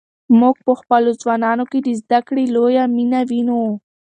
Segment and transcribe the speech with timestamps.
[0.39, 3.61] موږ په خپلو ځوانانو کې د زده کړې لویه مینه وینو.